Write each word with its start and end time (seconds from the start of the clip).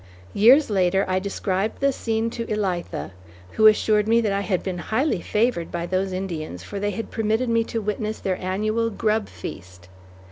Years 0.33 0.71
later, 0.71 1.05
I 1.07 1.19
described 1.19 1.79
the 1.79 1.91
scene 1.91 2.31
to 2.31 2.47
Elitha, 2.47 3.11
who 3.51 3.67
assured 3.67 4.07
me 4.07 4.19
that 4.21 4.31
I 4.31 4.41
had 4.41 4.63
been 4.63 4.79
highly 4.79 5.21
favored 5.21 5.71
by 5.71 5.85
those 5.85 6.11
Indians 6.11 6.63
for 6.63 6.79
they 6.79 6.89
had 6.89 7.11
permitted 7.11 7.49
me 7.49 7.63
to 7.65 7.83
witness 7.83 8.17
their 8.19 8.41
annual 8.43 8.89
"Grub 8.89 9.29
Feast." 9.29 9.89